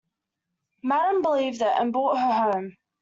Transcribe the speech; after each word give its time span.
Madame 0.81 1.21
believed 1.21 1.61
it, 1.61 1.67
and 1.67 1.93
brought 1.93 2.15
her 2.17 2.51
home. 2.51 2.75